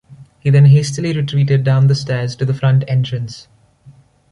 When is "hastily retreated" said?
0.65-1.63